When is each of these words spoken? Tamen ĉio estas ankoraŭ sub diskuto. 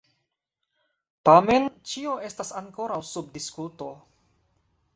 Tamen 1.29 1.67
ĉio 1.91 2.15
estas 2.29 2.51
ankoraŭ 2.63 2.99
sub 3.13 3.31
diskuto. 3.39 3.91